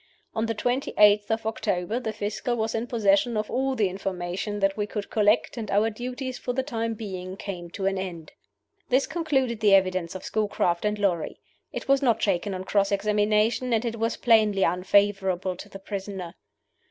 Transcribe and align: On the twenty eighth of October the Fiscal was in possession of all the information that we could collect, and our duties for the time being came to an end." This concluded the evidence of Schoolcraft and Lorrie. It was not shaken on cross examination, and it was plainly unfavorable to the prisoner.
On 0.33 0.47
the 0.47 0.55
twenty 0.55 0.95
eighth 0.97 1.29
of 1.29 1.45
October 1.45 1.99
the 1.99 2.11
Fiscal 2.11 2.55
was 2.55 2.73
in 2.73 2.87
possession 2.87 3.37
of 3.37 3.51
all 3.51 3.75
the 3.75 3.87
information 3.87 4.59
that 4.59 4.75
we 4.75 4.87
could 4.87 5.11
collect, 5.11 5.57
and 5.57 5.69
our 5.69 5.91
duties 5.91 6.39
for 6.39 6.53
the 6.53 6.63
time 6.63 6.95
being 6.95 7.37
came 7.37 7.69
to 7.69 7.85
an 7.85 7.99
end." 7.99 8.31
This 8.89 9.05
concluded 9.05 9.59
the 9.59 9.75
evidence 9.75 10.15
of 10.15 10.25
Schoolcraft 10.25 10.85
and 10.85 10.97
Lorrie. 10.97 11.39
It 11.71 11.87
was 11.87 12.01
not 12.01 12.19
shaken 12.19 12.55
on 12.55 12.63
cross 12.63 12.91
examination, 12.91 13.73
and 13.73 13.85
it 13.85 13.99
was 13.99 14.17
plainly 14.17 14.65
unfavorable 14.65 15.55
to 15.55 15.69
the 15.69 15.77
prisoner. 15.77 16.33